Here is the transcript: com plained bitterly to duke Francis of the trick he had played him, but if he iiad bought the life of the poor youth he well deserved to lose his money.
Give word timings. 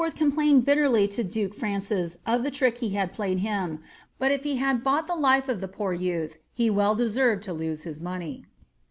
com 0.17 0.31
plained 0.31 0.65
bitterly 0.65 1.07
to 1.07 1.23
duke 1.23 1.53
Francis 1.53 2.17
of 2.25 2.41
the 2.41 2.49
trick 2.49 2.79
he 2.79 2.89
had 2.97 3.11
played 3.13 3.37
him, 3.37 3.77
but 4.17 4.31
if 4.31 4.43
he 4.43 4.57
iiad 4.57 4.81
bought 4.81 5.05
the 5.05 5.13
life 5.13 5.47
of 5.47 5.61
the 5.61 5.67
poor 5.67 5.93
youth 5.93 6.39
he 6.51 6.71
well 6.71 6.95
deserved 6.95 7.43
to 7.43 7.53
lose 7.53 7.83
his 7.83 7.99
money. 8.01 8.43